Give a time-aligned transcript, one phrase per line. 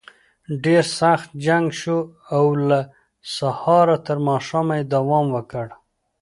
[0.63, 1.97] ډېر سخت جنګ شو
[2.35, 2.79] او له
[3.37, 5.67] سهاره تر ماښامه یې دوام وکړ.